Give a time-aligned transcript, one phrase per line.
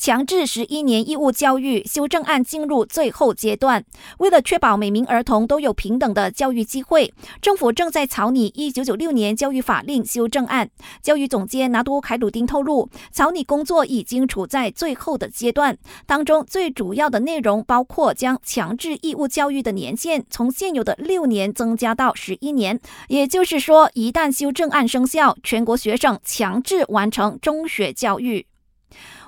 [0.00, 3.84] 强制十一年义务教育修正案进入最后阶段。
[4.16, 10.70] 为了确保每名儿童都有平等的教育机会，政府正在草拟一九九六年教育法令修正案。
[11.02, 15.76] 教育总监拿督凯鲁丁透露，草拟工作已经处在最后的阶段，
[16.06, 22.80] 当中最主要的内容包括将强制义务教育的年限从现有的六年增加到十一年。
[23.08, 28.46] 也就是说，一旦修正案生效，全国学生强制完成中学教育。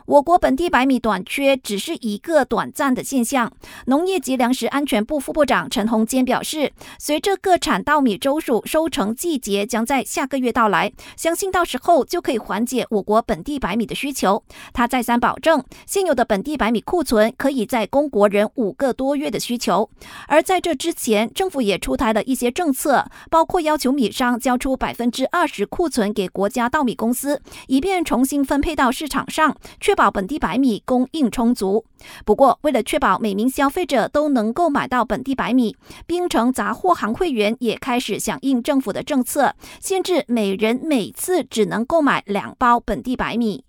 [0.07, 3.53] 我国本地白米短缺只是一个短暂的现象。
[3.87, 14.43] 农业及粮食安全部副部长陈宏坚表示，随着各产稻米周数收成季节将在下个月到来，相信到时候就可以缓解我国本地白米的需求。
[14.73, 19.89] 他再三保证，现有的本地白米库存可以在供国人五个多月的需求。
[20.27, 29.57] 而在这之前，政府也出台了一些政策，包括要求米商交出百分之二十库存给国家稻米公司，以便重新分配到市场上。
[29.93, 31.85] 确保本地白米供应充足。
[32.25, 35.77] 不过，为了确保每名消费者都能够买到本地白米，
[36.07, 43.67] 冰城杂货行会员也开始响应政府的政策，限制每人每次只能购买两包本地白米。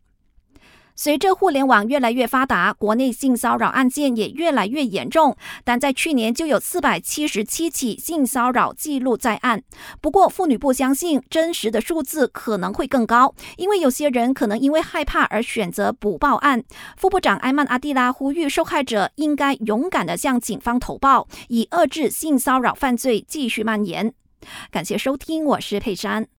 [0.95, 5.35] 随着互联网越来越发达，国内性骚扰案件也越来越严重。
[5.63, 9.63] 但在去年就有四百七十七起性骚扰记录在案。
[10.01, 16.63] 不过，妇女部相信真实的数字可能会更高，因为有些人可能因为害怕而选择不报案。
[16.95, 24.13] 副部长埃曼阿蒂拉呼吁受害者应该勇敢地向警方投报，以遏制性骚扰犯罪继续蔓延。
[24.69, 26.27] 感谢收听，我是佩珊。